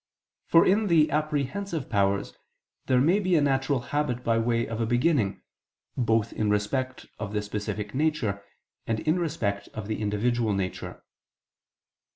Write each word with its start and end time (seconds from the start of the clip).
For 0.47 0.65
in 0.65 0.87
the 0.87 1.11
apprehensive 1.11 1.87
powers 1.87 2.35
there 2.87 2.99
may 2.99 3.19
be 3.19 3.35
a 3.35 3.41
natural 3.41 3.81
habit 3.93 4.23
by 4.23 4.39
way 4.39 4.65
of 4.65 4.81
a 4.81 4.85
beginning, 4.87 5.43
both 5.95 6.33
in 6.33 6.49
respect 6.49 7.05
of 7.19 7.33
the 7.33 7.41
specific 7.43 7.93
nature, 7.93 8.41
and 8.87 8.99
in 9.01 9.19
respect 9.19 9.67
of 9.75 9.85
the 9.87 10.01
individual 10.01 10.53
nature. 10.53 11.03